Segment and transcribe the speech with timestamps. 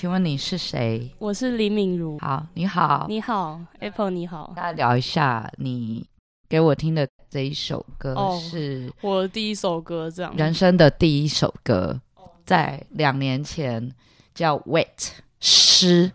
[0.00, 1.10] 请问你是谁？
[1.18, 2.18] 我是李敏如。
[2.20, 4.50] 好，你好，你好，Apple，你好。
[4.56, 6.08] 大家聊一下你
[6.48, 12.00] 给我听的这一首歌是、哦、我的第一首歌，这样人生的第一首歌，
[12.46, 13.92] 在两年前
[14.34, 14.86] 叫《Wait》
[15.38, 16.10] 诗，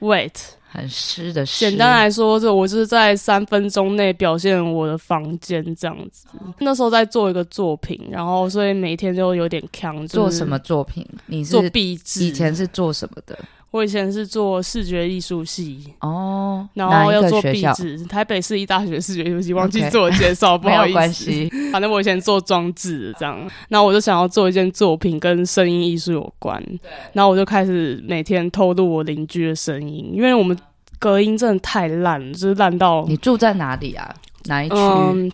[0.04, 0.32] 《Wait》。
[0.72, 1.68] 很湿的湿。
[1.68, 6.26] 简单来说，就我就是在三分钟内表现我的房间这样子。
[6.60, 10.06] 那时候在做一个作品，然后所以每天就有点强。
[10.06, 11.06] 做什么作品？
[11.26, 12.24] 你是做壁纸？
[12.24, 13.38] 以前是做什么的？
[13.70, 18.04] 我以前是做视觉艺术系哦，然后要做壁纸。
[18.06, 21.30] 台北市立大学视觉艺术系，忘记自我介绍， 不好意思。
[21.70, 23.38] 反正我以前做装置这样，
[23.68, 26.60] 然后我就想要做一件作品跟声音艺术有关。
[26.82, 30.58] 对，然后我就开始每天偷录我邻居的声音，因为我们
[30.98, 33.04] 隔音真的太烂，就是烂到。
[33.06, 34.12] 你住在哪里啊？
[34.46, 34.74] 哪一区？
[34.74, 35.30] 嗯，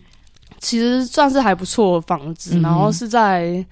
[0.59, 3.65] 其实算是还不错的房子，嗯，然后是在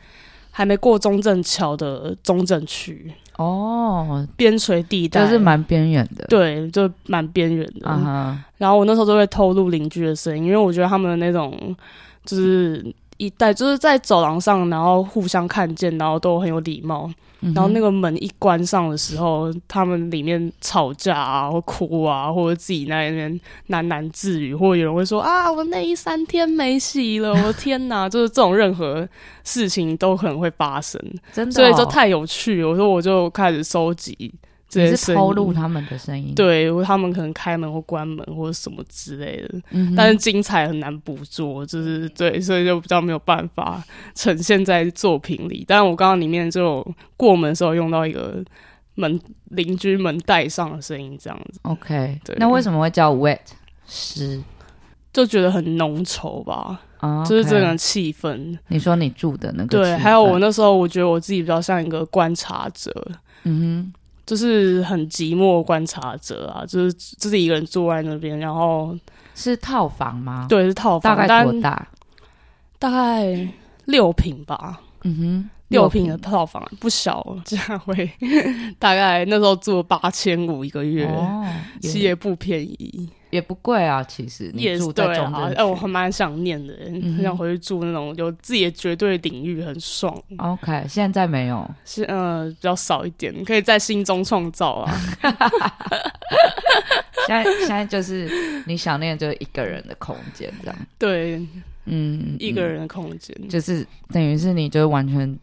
[0.50, 3.14] 还没过中正桥的中正区。
[3.38, 7.90] 哦，边陲地带就是蛮边缘的，对，就蛮边缘的。
[7.90, 8.36] Uh.
[8.58, 11.76] 然后我那时候都会偷录邻居的声音，因为我觉得他们的那种
[12.24, 12.86] 就是
[13.18, 17.10] 一带就是在走廊上，然后互相看见，然后都很有礼貌。
[17.54, 23.40] 然后那个门一关上的时候，他们里面吵架啊，或哭啊，或者自己在那边
[23.70, 28.08] 喃喃自语，或者有人会说啊，我内衣三天没洗了，我天哪！
[28.10, 29.08] 就是这种任何
[29.44, 31.00] 事情都可能会发生，
[31.34, 32.64] 真的，所以就太有趣。
[32.64, 34.34] 我说我就开始收集。
[34.74, 43.82] 也是偷录他们的声音，对，他们可能开门或关门或者什么之类的，嗯，但是精彩很难捕捉，就是对，所以就比较没有办法
[44.14, 45.64] 呈现在作品里。
[45.68, 48.44] 但是我刚刚里面就过门的时候用到一个
[48.96, 51.60] 门邻居门带上的声音，这样子。
[51.62, 53.40] OK，对，那为什么会叫 Wet
[53.88, 54.44] 湿？
[55.14, 57.30] 就觉得很浓稠吧，oh, okay.
[57.30, 58.58] 就是这个气氛。
[58.68, 62.92] 你说你住的那个，对，还有我那时候我觉得我自己比较像一个观察者，
[63.44, 63.94] 嗯哼。
[64.26, 68.98] 就是很寂寞观察者啊，就是自己一个人坐在那边，然后
[69.36, 70.48] 是套房吗？
[70.50, 71.16] 对，是套房。
[71.16, 71.88] 大概多大？
[72.80, 73.48] 大概
[73.86, 74.82] 六平吧。
[75.04, 78.10] 嗯哼，六平的套房不小，价位
[78.78, 81.46] 大概那时候住八千五一个月，哦，
[81.82, 83.10] 其实也不便宜。
[83.32, 90.18] 也不贵啊，其实你住在中哎，我还蛮想念的，很、嗯、想回去住那种有自己的绝对领域，很爽。
[90.38, 94.98] OK，现在没有，是嗯、呃、比较少一点，可以在心中创造啊。
[97.28, 101.46] 现在现在就是你想念就是一个人的空间这样，对，
[101.86, 105.38] 嗯，一个人的空间，就是等于是你就完全。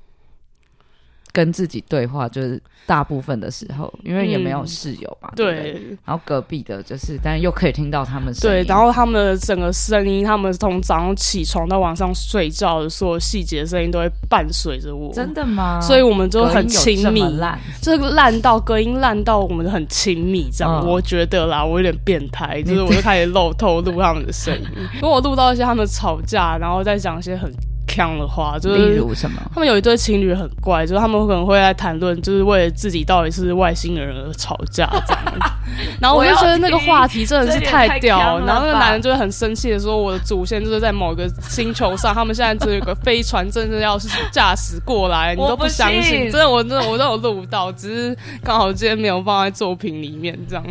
[1.33, 5.99] 跟自己对话，就是大部分的时候，因为也没有室友嘛，嗯、对，对，对。
[6.05, 8.63] 然后隔壁的就是，但又可以听到他们声音。
[8.63, 15.11] 对，然后他们的整个声音，他们从早上起床到晚上睡觉的所有细节的声音，都会伴随着我。
[15.15, 15.81] 真的吗？
[15.81, 20.87] 所以我们就很亲密，烂，这个烂到隔音烂到我们很亲密，这样、嗯。
[20.87, 27.51] 我觉得啦，我有点变态，就是我就开始漏透录他们的声音， 因为我录到一些他们吵架，然后再讲一些很。
[27.93, 29.41] 呛的话，就是例如什么？
[29.53, 35.23] 他们有一对情侣很怪，就是他们可能会在谈论，就是为了自己到底是外星人而吵架这样。
[36.01, 46.31] 然后我就觉得那个话题真的是太屌，然后那个男人就会很生气的说：“我的祖先就是在某个星球上，他们现在只有一个飞船正在要是驾驶过来，你都不相信？
[46.31, 50.65] 真的，我真的我都有录到，只是刚好今天没有放在作品里面这样。”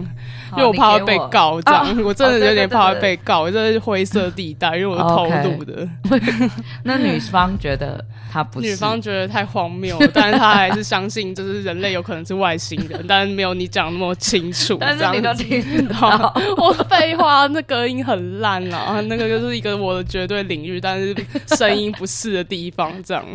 [0.54, 5.88] 因为我怕会被告，这样、啊、我真的有点怕会被告，这、哦、是灰色地带，因为我是偷录的。
[6.10, 6.52] Okay.
[6.84, 14.78] 那女方觉得他不是，女方觉得太荒谬， 但是她还是相信，就是人类有可能是外星人， 但是没有你讲那么清楚。
[14.80, 21.16] 但是你都听到， 我废话，那隔音很烂啊，那个就是一个我的绝对领域，但是
[21.56, 23.26] 声音不是的地方，这样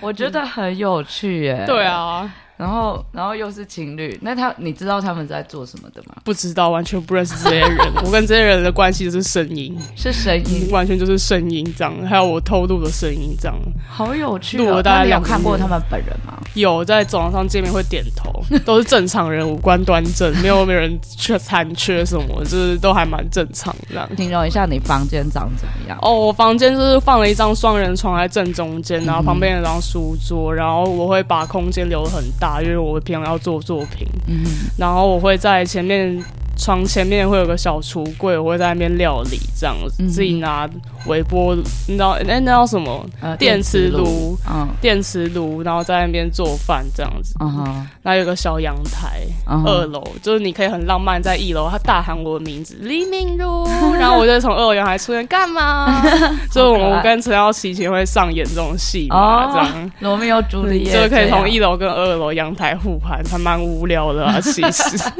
[0.00, 1.64] 我觉得很有趣耶。
[1.66, 2.32] 对啊。
[2.56, 6.14] 然后，然后又是情侣，那他你知道他们在做什么的吗？
[6.24, 7.76] 不知道，完全不认识这些人。
[8.04, 11.92] 我跟这些人的关系就是声音，是声音，完全就是声音这样。
[12.08, 13.56] 还有我偷录的声音这样，
[13.88, 14.64] 好有趣、哦。
[14.64, 16.38] 录了大概两看过他们本人吗？
[16.54, 18.32] 有，在走廊上见面会点头，
[18.64, 24.08] 都是正常人，五官端正，没有没有人缺残缺什么，就是都还蛮正常这样。
[24.16, 25.98] 形容一下你房间长怎么样？
[26.00, 32.43] 哦，我房间就是放了一张双人床在正中间，然后旁边有一张书桌，然后我会把空间留得很大。
[32.44, 34.44] 大约我会平常要做作品，嗯，
[34.76, 36.22] 然后我会在前面
[36.56, 40.68] 床前面会有个小橱柜，我会在那边料理，这样子、嗯、自己拿
[41.06, 41.54] 微波，
[41.86, 43.04] 你知道哎、欸、那叫什么？
[43.20, 47.34] 呃、电磁炉，嗯，电磁炉，然后在那边做饭这样子。
[47.40, 53.66] 嗯哼，然后有个小阳台，嗯、二楼就是你可以很浪漫，在一楼他大喊我的名字李明如，
[53.98, 56.02] 然后我就从二楼阳台出现干嘛？
[56.50, 64.82] 就我跟陈耀琪以前会上演这种戏嘛，这样罗密欧朱丽叶，就可以从一楼跟二楼阳台互喊，还蛮无聊的啊，其实。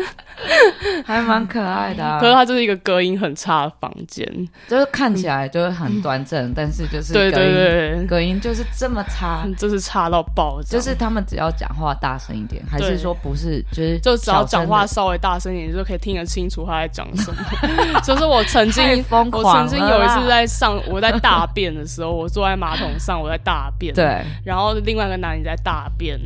[1.06, 4.26] 还蛮可爱的、啊， 可是它就是一个隔音很差的房间，
[4.68, 10.60] 就是看起来就是很端正，嗯、 但是就是对对对，隔音就是这么差，就是差到爆。
[10.62, 17.40] 就是他们只要讲话大声一点，还是说不是，就是就只要讲话稍微大声一点，就可以听得清楚他在讲什么。
[18.02, 26.18] 就是我曾经，我曾经有一次在上，我在大便的时候，我坐在马桶上，我在大便，对，然后另外一个男人在大便，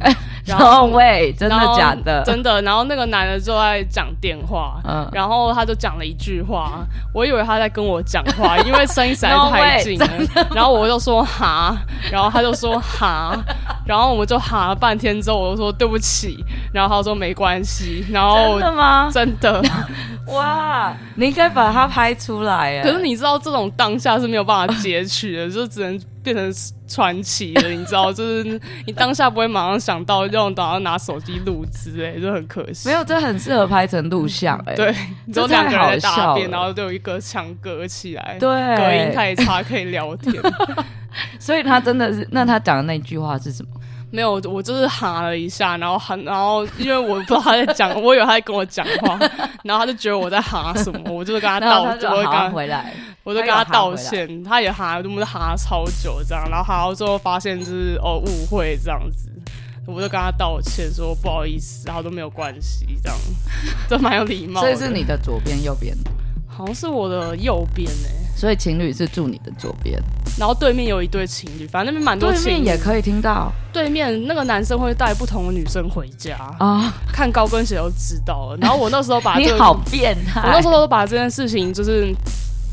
[0.45, 2.23] 然后喂，真的假的？
[2.25, 6.81] 真的，然后那个男的就在讲电话，嗯，然后他就讲了一句话，
[7.12, 10.06] 我以为他在跟我讲话， 因为声音实在是太近了。
[10.06, 11.76] No、然后我就说哈，
[12.11, 13.37] 然后他就说哈，
[13.85, 16.43] 然后我们就哈了半天之后，我就说对不起，
[16.73, 19.11] 然后他说没关系，然后真的吗？
[19.12, 19.62] 真的，
[20.32, 22.82] 哇，你应该把它拍出来。
[22.82, 26.00] 可是你知道这种当下是没有办法截取的，就只能。
[26.23, 26.53] 变成
[26.87, 32.88] 传奇了，你知道，就是你当下不会马上想到用，等下拿手机录制，哎，就很可惜。
[32.88, 34.93] 没有，这很适合拍成录像，哎，对，
[35.32, 40.35] 只有两个人在大便，然后就有一个墙隔起来，对，隔音太差可以聊天。
[41.41, 43.71] 所以他真的是，那他讲的那句话是什么？
[44.11, 49.19] 没有，我就是哈了一下，然后哈，然后因为我不知道他在讲，我以为他在跟我讲话，
[49.62, 52.95] 然后他就觉得我在哈什么，我就是跟他道， 他我跟他回来，
[53.28, 59.28] 我就跟他道歉，他，也哈，我们哈了超久这样，然后哈到最后发现就是哦误会这样子，
[59.85, 63.18] 我就跟他道歉说不好意思，然后都没有关系这样，
[63.87, 64.62] 都蛮有礼貌。
[64.62, 65.94] 所以是你的左边右边？
[66.47, 70.02] 好像是我的右边哎、欸，所以情侣是住你的左边，
[70.38, 72.44] 然后对面有一对情侣，反正那边蛮多情侣。
[72.47, 76.35] 对面也可以听到，对面那个男生会带不同的女生回家。
[76.58, 78.56] 啊，看高跟鞋就知道了。
[78.56, 82.12] 然后我那时候把、这个、 你好变态，我那时候都把这件事情就是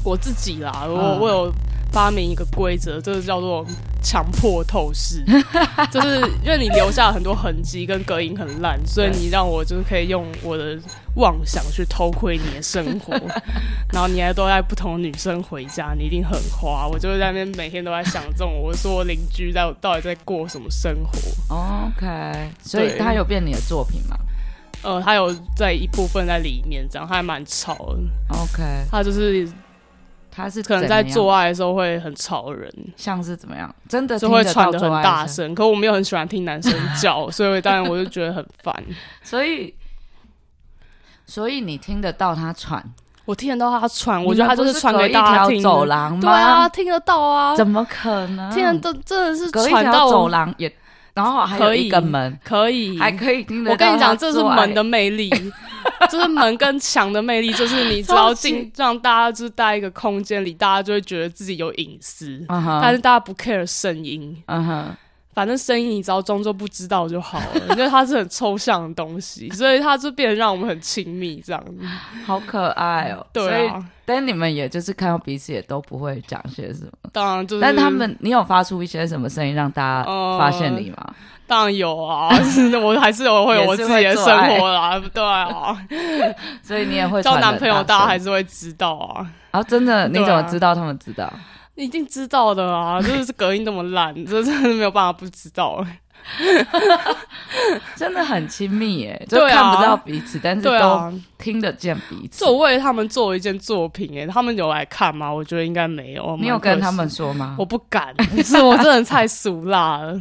[0.06, 1.54] 我自己啦，我、嗯、我有。
[1.92, 3.66] 发明一个规则，就是叫做
[4.04, 5.24] 强迫透视，
[5.90, 10.78] 就是因为你留下了很多痕迹跟隔音很烂，所以你让我就是可以用我的
[11.16, 13.14] 妄想去偷窥你的生活，
[13.94, 16.86] 然后你还都带不同的女生回家，你一定很花。
[16.86, 24.18] 我就在那边每天都在想这种，我说我邻居在到底在过什么生活？OK，所以他有变你的作品吗？
[24.82, 28.00] 呃，他有在一部分在里面，这样他还蛮吵的。
[28.38, 29.50] OK，他就是。
[30.36, 33.74] 他是可能在做爱的时候会很吵人，像是怎么样？
[33.88, 35.56] 真的就会喘得很大声。
[35.56, 38.76] 可我没有很喜欢听男生叫， 所以当然我就觉得很烦。
[39.24, 39.74] 所以，
[41.26, 42.84] 所以你听得到他喘？
[43.24, 44.24] 我听得到他喘。
[44.24, 45.62] 我觉得他就是喘给大家听。
[45.62, 46.22] 走廊吗？
[46.22, 47.56] 对啊，听得到啊。
[47.56, 48.52] 怎么可能？
[48.54, 50.72] 听得到，真的是隔一条走廊也，
[51.16, 53.72] 然后还有一个门，可以，还可以听得到。
[53.72, 55.32] 我跟你讲，这是门的魅力。
[56.10, 62.44] 就是门跟墙的魅力，就是你只要进，让大家就是在一个空间里，大家就会觉得自己有隐私。
[62.48, 62.80] Uh huh.
[62.82, 64.96] 但是大家不 care 声音，嗯哼、uh，huh.
[65.36, 71.86] 反正声音你只要装作不知道就好了， 因为它是很抽象的东西，所以它就变得让我们很亲密，这样子。
[72.26, 73.28] 好可爱哦、喔！
[73.34, 76.92] 对啊，但你们也就是看到彼此也都不会讲些什么。
[77.12, 80.06] 当然就是，但他们，你有发出一些什么声音让大家
[80.40, 80.96] 发现你吗？
[81.10, 81.14] 呃
[81.48, 82.28] 当然有啊，
[82.82, 85.78] 我还是有会有我自己的生活啦，对啊，
[86.64, 89.30] 所以你也会交男朋友，大家还是会知道啊。
[89.52, 90.08] 啊，真的？
[90.08, 91.32] 你怎么知道他们知道？
[91.76, 95.86] 你一定知道的啊， 就是隔音那么烂，这真的没有办法不知道。
[97.96, 102.40] 真的很亲密耶， 就看不到彼此，但是都听得见彼此。
[102.40, 105.32] 作为他们做一件作品，哎，他们有来看吗？
[105.32, 106.36] 我觉得应该没有。
[106.38, 107.56] 你有跟他们说吗？
[107.60, 110.20] 我不敢，是我真的太俗辣了。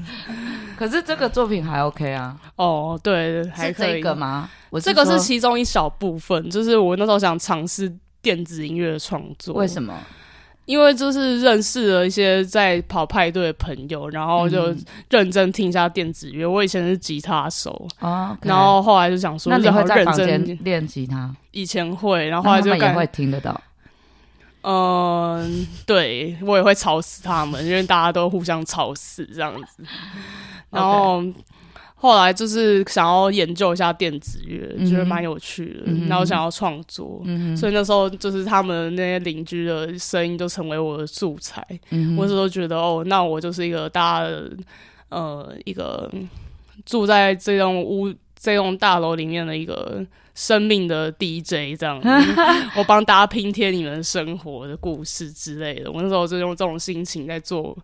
[0.77, 2.37] 可是这个作品还 OK 啊？
[2.57, 3.89] 哦，对，还可以。
[3.89, 4.51] 是这个吗？
[4.69, 9.55] 我这个是其中一小部分，就是我那时候想尝试电子音乐的创作。
[9.55, 9.95] 为什么？
[10.67, 14.75] 因为就是认识了一些在跑派对的朋友，然后就
[15.11, 16.47] 认真听一下电子乐。
[16.47, 21.35] 嗯、我以前是吉他手啊然后后来就想说，那你会在房间练吉他？
[21.51, 23.61] 以前会，然后后来就他们也会听得到。
[24.63, 29.85] 嗯，对，我也会吵死他们，因为大家都互相吵死这样子。
[30.71, 31.23] 然后。
[32.05, 41.67] 后来就是想要研究一下电子乐，嗯、觉得蛮有趣的，嗯、然后想要创作，嗯、所以那时候就是他们那些邻居的声音就成为我的素材。
[41.89, 44.53] 嗯、我那时候觉得哦，那我就是一个大家的
[45.09, 46.13] 呃一个
[46.85, 52.09] 住在这栋屋这栋大楼里面的一个生命的 DJ 这样子，
[52.77, 55.91] 我帮大家拼贴你们生活的故事之类的。
[55.91, 57.75] 我那时候就用这种心情在做。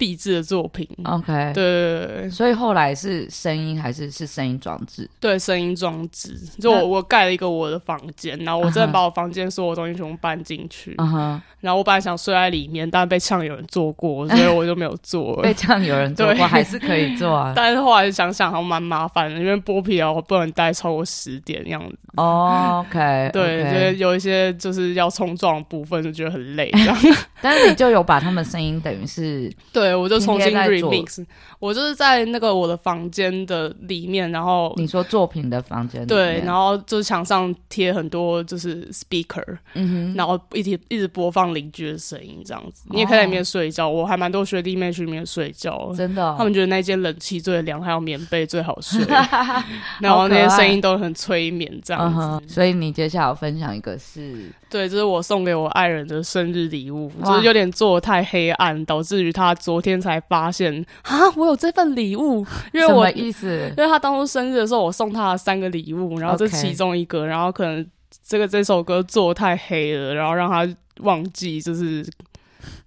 [0.00, 5.06] 毕制的作品，OK，对对对，所以后来是声音还是是声音装置？
[5.20, 6.34] 对，声音装置。
[6.58, 10.94] 就我我盖了一个我的房间，然后我真的把我房间所有东西全部搬进去。
[10.94, 11.40] Uh -huh.
[11.60, 15.36] 然后我本来想睡在里面，但被呛有人做过，所以我就没有做。
[15.44, 17.52] 被呛有人做过，还是可以做啊。
[17.54, 21.98] 但是后来想想，还蛮麻烦的，因为剥皮啊，我不能待超过十点这样子。
[22.16, 26.96] 哦，OK，对，觉得有一些就是要冲撞的部分，就觉得很累这样。
[27.42, 29.52] 但是你就有把他们声音等于是。
[29.90, 31.24] 对，我就重新 remix。
[31.58, 39.44] 我就是在那个我的房间的里面，然后你说作品的房间对，然后就是墙上贴很多就是 speaker，
[39.74, 42.84] 嗯哼，然后一直一直播放邻居的声音这样子。
[42.90, 49.04] 你也可以在里面睡觉，我还蛮多学弟妹去里面睡觉，真的，他们觉得那间冷气最凉，还有棉被最好睡，
[50.00, 52.48] 然后那些声音都很催眠这样子。
[52.54, 63.72] 所以你接下来要分享一个是，对，这是我送给我爱人的生日礼物，就是有点做得太黑暗，导致于他昨天才发现啊，我有这份礼物， 因为我什么意思？
[63.76, 67.86] 因为他当初生日的时候，我送他了三个礼物，然后这其中一个.然后可能
[68.22, 70.68] 这个这首歌做得太黑了，然后让他
[71.00, 72.06] 忘记就是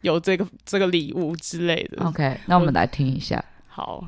[0.01, 2.05] 有这个这个礼物之类的。
[2.05, 3.43] OK，那我们来听一下。
[3.67, 4.05] 好。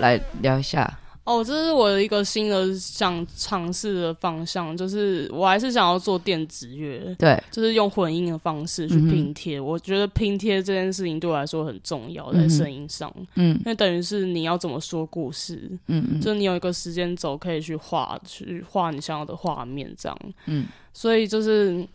[0.00, 0.98] 来聊一下。
[1.24, 9.58] 哦，这是我的一个新的想尝试的方向，就是我还是想要做电子乐，对，就是用混音的方式去拼贴。
[9.58, 21.86] 嗯、我觉得拼贴这件事情对我来说很重要，在声音上，嗯，因为等于是你要怎么说故事，嗯嗯，就你有一个时间轴可以去画，去画你想要的画面，这样，嗯，所以就是。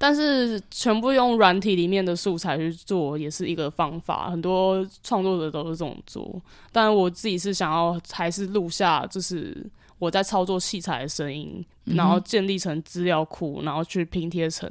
[0.00, 6.40] 但是全部用软体里面的素材去做也是一个方法，很多创作者都是这种做。
[6.70, 9.66] 但我自己是想要还是录下，就是
[9.98, 14.70] 我在操作器材的声音，然后建立成资料库，然后去拼贴成。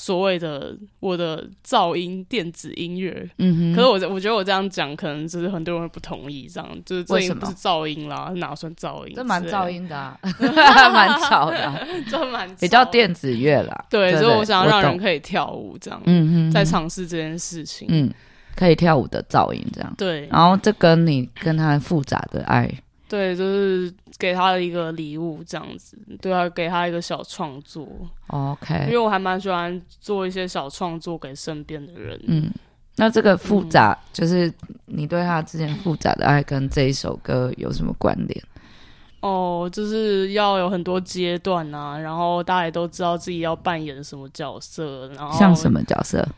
[0.00, 9.12] 所谓的我的噪音电子音乐，嗯哼，可是我我觉得我这样讲，可能就是很多人会不同意，这样就是这也不是噪音啦，哪算噪音？
[9.16, 10.16] 这蛮噪音的，啊，
[10.94, 11.76] 蛮吵的，啊，
[12.08, 13.86] 这蛮比较电子乐啦。
[13.90, 18.08] 对，所以我想要让人可以跳舞，这样，嗯哼，在尝试这件事情，嗯，
[18.54, 20.28] 可以跳舞的噪音，这样，对。
[20.28, 22.72] 然后这跟你跟他复杂的爱。
[23.08, 27.88] 对，就是给他的一个礼物这样子，对啊，给他一个小创作
[28.26, 28.84] ，OK。
[28.84, 32.20] 因为我还蛮喜欢做一些小创作给身边的人。
[32.26, 32.52] 嗯，
[32.96, 34.52] 那这个复杂，嗯、就是
[34.84, 38.44] 你对他之前复杂的爱跟这一首歌有什么关联？
[39.20, 46.28] 哦，就是要有很多阶段啊，然后大家也都知道自己要扮演什么角色，然后像什么角色？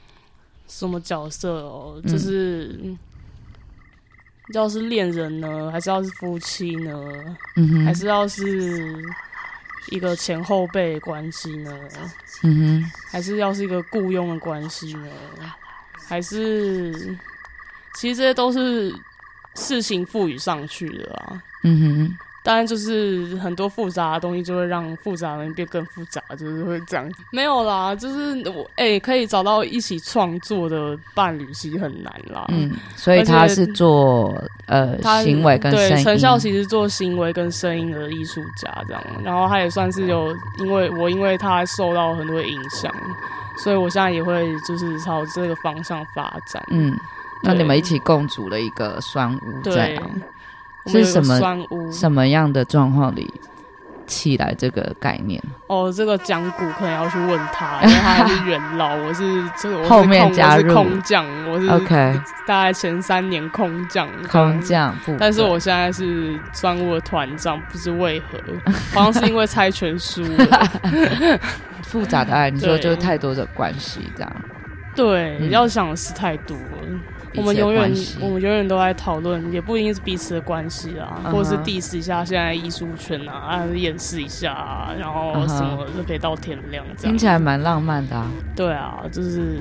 [0.69, 2.01] 什么角色哦？
[2.07, 2.79] 就是。
[2.85, 2.99] 嗯
[4.53, 6.93] 要是恋人呢，还是要是夫妻呢？
[7.57, 8.95] 嗯哼，还是要是
[9.91, 11.79] 一个前后辈关系呢？
[12.43, 15.09] 嗯哼，还是要是一个雇佣的关系呢？
[16.09, 16.93] 还是，
[17.95, 18.93] 其实这些都是
[19.55, 21.43] 事情赋予上去的啊。
[21.63, 22.17] 嗯哼。
[22.43, 27.07] 当然，就是很多复杂的东西，就会让复杂的人变更复杂，就是会这样。
[27.31, 32.47] 没有啦，就是我哎、欸，可以找到一起创作的伴侣，其实很难啦。
[32.49, 35.91] 嗯，所以他是做呃行为跟声音。
[35.91, 42.91] 对，陈孝其实做行为跟声音的艺术家这样，然后他也算是有，因为我因为他受到很多影响，
[43.63, 46.65] 所以我现在也会就是朝这个方向发展。
[46.71, 46.99] 嗯，
[47.43, 50.03] 那你们一起共组了一个双屋这样。
[50.87, 51.41] 是什么
[51.93, 53.33] 什么样的状况里
[54.07, 55.41] 起来这个概念？
[55.69, 60.75] 哦，这个讲古可能要去问他，因为他还是元老，我是这个我是后面加入。
[60.75, 68.39] 空降，我是 OK，大概前三年空降，空降，但是我现在是酸屋的团长，不知为何，
[68.93, 71.41] 好像是因为猜拳输了。
[71.83, 74.33] 复杂的爱，你说就是太多的关系这样，
[74.95, 77.01] 对，你要想的事太多了。
[77.37, 81.33] 我们永远，我们永远都在讨论，也不一定是彼此的关系啊，uh huh.
[81.33, 88.27] 或者是 diss 一下现在艺术圈啊，啊，演示一下啊，然后什么就可以到天亮这样，听起来蛮浪漫的啊。
[88.57, 89.59] 对啊，就是。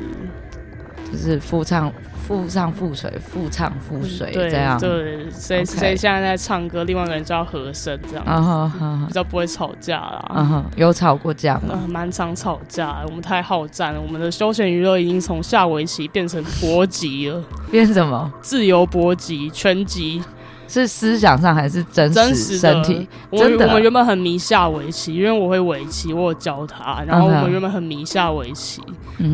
[1.12, 1.92] 就是复唱
[2.28, 4.80] 妇唱妇随，妇唱复水这样。
[4.80, 8.24] 对，所以所以现在在唱歌，另外一个人叫和声这样。
[8.26, 10.64] 啊哈，比较不会吵架啦。
[10.76, 11.80] 有吵过架吗？
[11.88, 14.00] 蛮常吵架，我们太好战了。
[14.00, 17.44] 我们的休闲娱乐已经从下围棋变成搏击了。
[17.72, 18.32] 变什么？
[18.42, 20.22] 自由搏击，拳击。
[20.70, 23.08] 是思想上还是真实身体？
[23.32, 27.04] 真的，我们原本很迷下围棋，因为我会围棋，我有教他。
[27.08, 28.82] 然后我们原本很迷下围棋，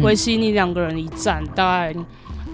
[0.01, 1.95] 围棋你两个人一站，大概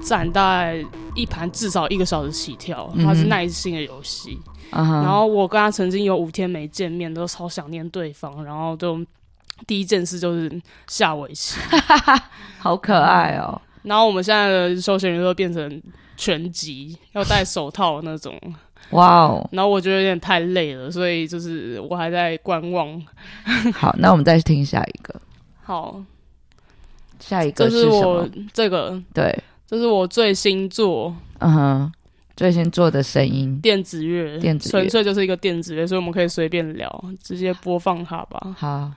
[0.03, 4.39] 站大概一盘至少一个小时起跳，它是耐心的游戏。
[4.71, 8.99] 然后我跟他曾经有五天没见面，都超想念对方，然后就
[9.67, 11.59] 第一件事就是下围棋，
[12.57, 13.61] 好可爱哦。
[13.83, 15.81] 然后我们现在的休闲娱乐变成
[16.15, 18.33] 拳击，要戴手套那种。
[18.89, 19.49] 哇哦！
[19.53, 23.01] 然后我觉得有点太累了，所以就是我还在观望。
[23.73, 25.15] 好，那我们再听下一个。
[25.63, 26.03] 好，
[27.19, 29.33] 下一个是是我这个对，
[29.65, 31.91] 这是我最新做，嗯哼，
[32.35, 38.55] 最新做的声音，电子乐，电子乐纯粹就是一个电子乐，所以我们可以随便聊，直接播放它吧。
[38.57, 38.91] 好。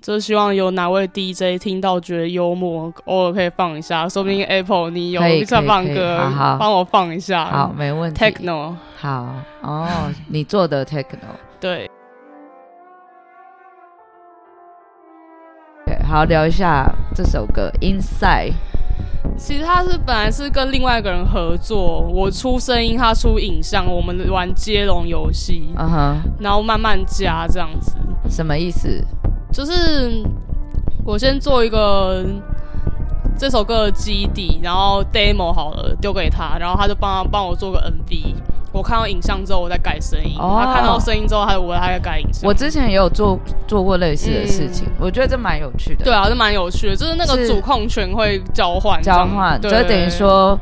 [0.00, 4.08] 就希望有哪位 DJ 听到觉得幽默，偶尔可以放一下。
[4.08, 6.20] 说不定 Apple 你有在放歌，
[6.58, 7.44] 帮我放一下。
[7.46, 8.24] 好，没问题。
[8.24, 11.18] Techno，好哦，你做的 Techno，
[11.60, 11.90] 对。
[15.84, 18.52] 对，好，聊一下这首歌 Inside。
[19.36, 26.42] 其实他是本来是跟另外一个人合作，我出声音，他出影像，我们玩接龙游戏，嗯哼、uh，huh.
[26.42, 27.96] 然后慢慢加这样子。
[28.28, 29.04] 什么意思？
[29.52, 30.22] 就是
[31.04, 32.24] 我先做一个
[33.36, 38.34] 这首歌的基底，然后 demo 好了丢给他，然后他就帮他帮我做个 MV。
[38.70, 40.36] 我看到影像之后，我再改声音。
[40.38, 42.46] Oh, 他看到声音之后，他我还在改影像。
[42.46, 46.04] 我之前也有做做过类似的事情，嗯、我觉得这蛮有趣的。
[46.04, 50.56] 对啊，这蛮有趣的，就是那个主控权会交换，交换，就等于说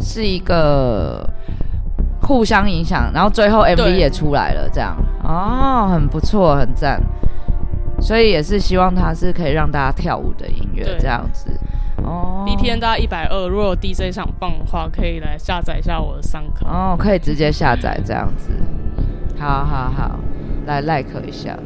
[0.00, 1.28] 是一个
[2.22, 7.02] 互相影响，然后最后 MV 也出来了，这样哦，很不错，很赞。
[8.02, 11.48] 所以也是希望它是可以让大家跳舞的音乐，这样子。
[12.04, 16.66] 哦，BPM 大概一百二，如果有 DJ 想放的话，可以来下载一下我的 SoundCloud。
[16.66, 18.50] 哦，可以直接下载这样子。
[19.38, 20.18] 好好好，
[20.66, 21.56] 来 like 一下。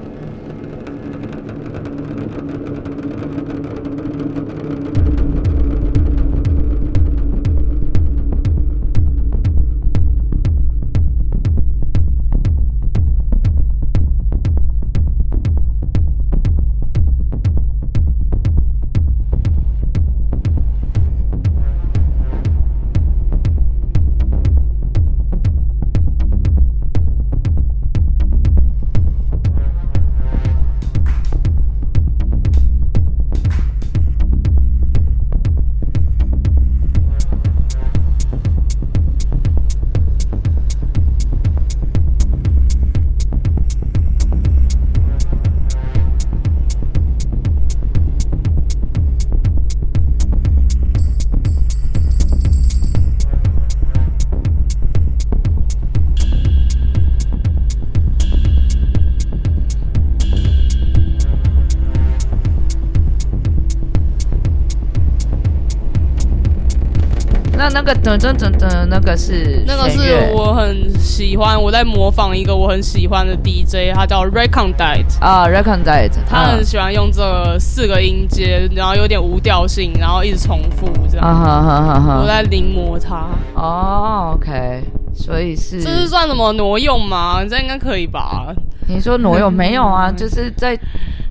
[67.86, 81.24] 个噔噔噔噔，那个是那个是我很喜欢，我在模仿一个我很喜欢的 DJ，他叫 Recondite 啊 Recondite 他很喜欢用这四个音阶，然后有点无调性，然后一直重复这样。
[81.24, 82.20] 啊哈哈哈哈！
[82.22, 83.28] 我在临摹他。
[83.54, 84.82] 哦，OK，
[85.14, 87.44] 所以是这是算什么挪用吗？
[87.48, 88.52] 这应该可以吧？
[88.88, 90.10] 你说挪用没有啊？
[90.10, 90.76] 就是在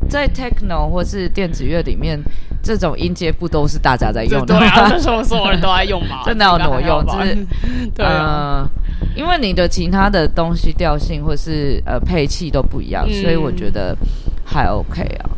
[0.09, 2.17] 在 Techno 或是电子乐里面。
[2.65, 4.57] 这种音阶不都是大家在用的？
[4.57, 6.23] 对啊，这什么所有人都在用嘛？
[6.25, 7.37] 真的要挪用，就是
[7.95, 13.95] 对啊、呃，因为你的其他的东西调性或是呃配器都不一样，嗯、所以我觉得
[14.43, 15.29] 还 OK 啊。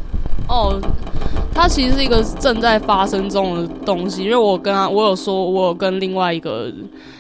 [0.48, 0.80] 哦，
[1.54, 6.72] 它其实是一个正在发生中的东西，因为我跟他，我有说，我有跟另外一个。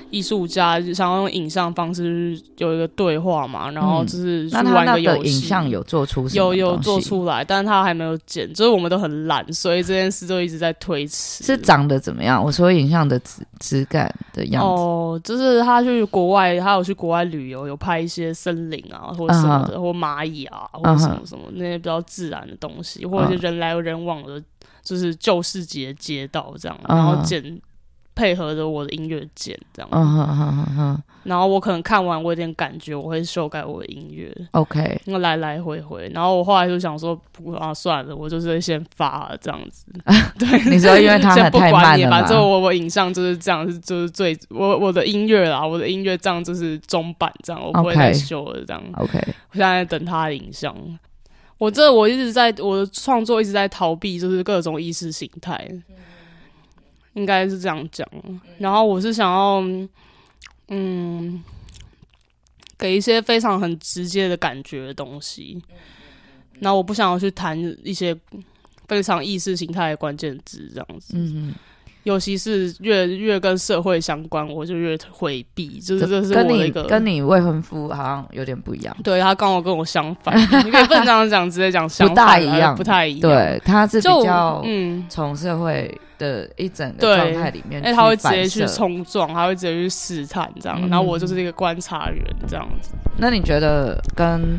[0.09, 5.31] 艺术家就想要用影像方式有一个对话嘛，然后就是去玩一个游戏。
[5.31, 11.43] 影像有做出有有做出来，但是他还没有剪，就是我们都很懒，所以这件事就一直在推迟。
[11.43, 12.43] 是长得怎么样？
[12.43, 14.69] 我说影像的质质感的样子。
[14.69, 19.81] 哦，就是他去国外，他有去国外旅游，有拍一些森林啊，或者什么的，uh -huh.
[19.81, 24.41] 或蚂蚁啊，或者什么什么那些比较自然的东西，或者是人来人往的，
[24.83, 27.59] 就是旧世界街道这样，然后剪。
[28.17, 39.85] 配合着我的音乐剪这样，嗯哼哼哼哼，然后我可能看完我有点感觉，我会修改我的音乐，OK，那来来回回，然后我后来就想说，不啊算了，我就是先发了这样子，
[40.39, 49.19] 对，你说因为它还太慢了嘛，反正我我影像就是这样，就是最我我的音乐啦，我的音乐这样就是中版这样，我不会再修了这样，OK，
[49.51, 50.75] 我现在等他的影像，
[51.59, 55.69] 我这我一直在我的创作一直在逃避，就是各种意识形态。
[57.17, 58.07] 应该是这样讲，
[58.59, 59.59] 然后我是想要，
[60.67, 61.43] 嗯，
[62.77, 65.59] 给一些非常很直接的感觉的东西，
[66.59, 68.15] 那我不想要去谈一些
[68.87, 71.17] 非常意识形态的关键字这样子。
[72.07, 75.77] 尤其是越越跟社会相关，我就越回避。
[75.81, 78.95] 就是这是我的一个跟你未婚夫好像有点不一样。
[79.03, 83.29] 对，他刚好跟我相反， 你可以不能这样讲，直接讲相反，不大一样，不太一样。
[83.29, 92.91] 对，他是比较嗯，从社会的一整个状态里面，哎，他会直接去冲撞，他会直接去试探这样，嗯，然后我就是一个观察员这样子。
[93.17, 94.57] 那你觉得跟？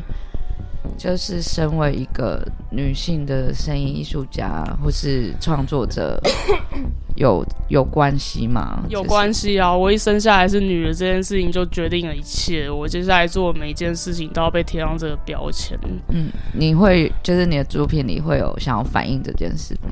[0.97, 6.21] 就是身为一个女性的声音艺术家或是创作者，
[7.17, 8.83] 有有关系吗？
[8.89, 9.75] 有关系啊！
[9.75, 12.71] 我一生下来是女的，这件事情就决定了一切。
[12.71, 15.79] 我接下来做每一件事情都要被贴上这个标签。
[16.09, 19.91] 嗯，你会就是你的作品里会有想要反映这件事吗？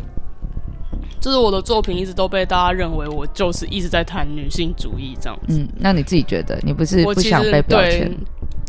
[1.21, 5.59] 就是我的作品一直都被大家认为我就是一直在谈女性主义这样子。
[5.59, 8.17] 嗯，那你自己觉得你不是不想被标签？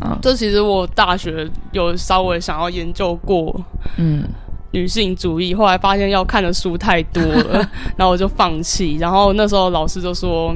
[0.01, 3.60] 啊，这其实我大学有稍微想要研究过，
[3.97, 4.23] 嗯，
[4.71, 8.97] 女性主义，后来发现要看的书太多了， 然后我就放弃。
[8.97, 10.55] 然后那时候老师就说，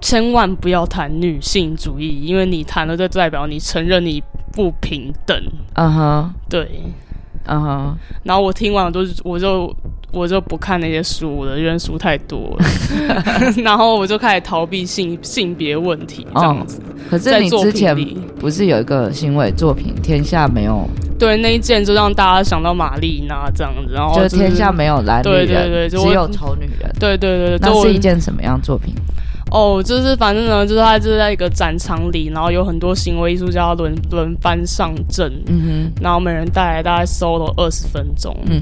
[0.00, 5.40] 千万不要谈女性主义，因为你谈了就代表你承认你不平等。
[5.74, 6.82] 嗯哼，对，
[7.48, 7.98] 嗯哼。
[8.22, 9.74] 然后我听完我就我就。
[10.10, 12.64] 我就不看那些书了，因为书太多了。
[13.62, 16.80] 然后我就开始逃避性性别问题这样子。
[16.80, 17.94] 哦、可是你之前
[18.40, 20.88] 不是有一个行为作品《天下没有》？
[21.18, 23.92] 对，那一件就让大家想到玛丽娜这样子。
[23.92, 26.90] 然后、就是、就天下没有蓝女人，对对对，只有丑女人。
[26.98, 28.94] 对对对，那是一件什么样作品？
[29.50, 38.60] 哦，就是反正呢，就是他就是在一个展场里，然后有很多行为艺术家轮轮番上阵，嗯哼，然后每人带来大概 solo 二十分钟，嗯。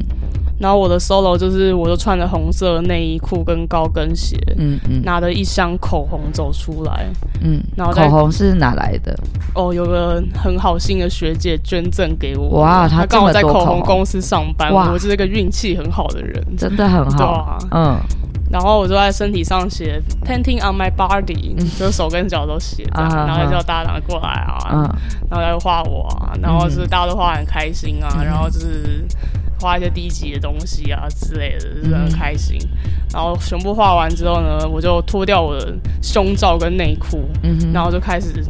[0.58, 7.06] 然后我的 solo 就是，我就穿着红色内衣裤跟高跟鞋，嗯嗯，拿着一箱口红走出来，
[7.42, 9.14] 嗯，然后口红是哪来的？
[9.54, 13.80] 哦，有个很好心的学姐捐赠给我，哇，她刚好在口红。
[13.80, 18.00] 公司上班，哇，我是一个运气很好的人，真的很好，啊、嗯。
[18.56, 24.96] 然后我就在身体上写 painting on my body，、嗯、就手跟脚都写然后就叫大家过来啊，啊
[25.30, 29.06] 然后就画我啊，然后就是大家都画很开心啊，嗯、然后就是。
[29.58, 32.58] 画一些低级的东西啊之类的，就是很开心。
[32.60, 32.78] 嗯、
[33.14, 38.44] 然后全部画完之后呢，我就脱掉我的胸罩跟内裤，嗯、然后就开始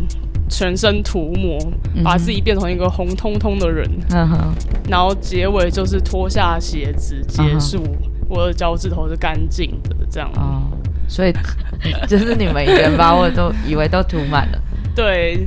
[0.51, 1.57] 全身涂抹，
[2.03, 3.89] 把自己变成一个红彤彤的人。
[4.11, 4.53] 嗯、
[4.89, 7.81] 然后结尾就是脱下鞋子结束，
[8.29, 10.31] 我的脚趾头是干净的，这样。
[10.37, 10.63] 哦，
[11.09, 11.33] 所以
[12.09, 14.59] 就是你们以前把我都以为都涂满了。
[14.95, 15.47] 对。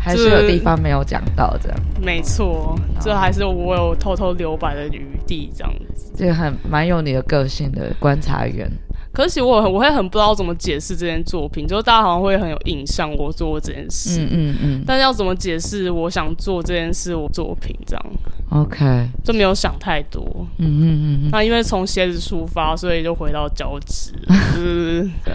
[0.00, 8.70] 还是有地方没有讲到这样，没错，这还是我有偷偷留白的余地这样子，这个很蛮有你的个性的观察员。
[9.12, 18.06] 可是我我会很不知道怎么解释这件作品，就是大家好像会很有印象我做这件事，嗯嗯嗯，但是要怎么解释我想做这件事我作品这样
[18.50, 20.22] ，OK，就没有想太多，
[20.58, 24.12] 嗯嗯嗯嗯，那因为从鞋子出发，所以就回到脚趾，
[24.56, 25.34] 嗯 对。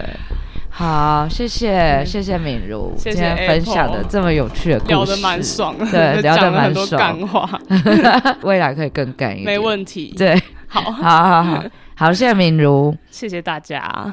[0.76, 7.48] 好，谢谢谢谢敏如今天分享的这么有趣的故事，聊得蛮爽，对， 聊得蛮爽，干话，
[8.42, 10.34] 未来可以更干一点，没问题，对，
[10.66, 14.12] 好，好好好，好，谢谢敏如，谢谢大家。